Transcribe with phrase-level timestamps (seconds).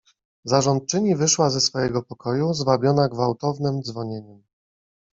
[0.45, 4.43] "Zarządczyni wyszła ze swojego pokoju, zwabiona gwałtownem dzwonieniem."